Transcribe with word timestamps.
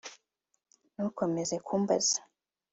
Ntukomeze 0.93 1.55
kumbaza 1.65 2.19